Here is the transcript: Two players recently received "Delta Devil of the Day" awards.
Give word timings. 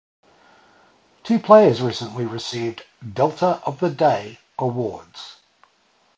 Two 1.23 1.37
players 1.37 1.79
recently 1.79 2.25
received 2.25 2.85
"Delta 3.03 3.59
Devil 3.59 3.61
of 3.67 3.79
the 3.81 3.91
Day" 3.91 4.39
awards. 4.57 5.35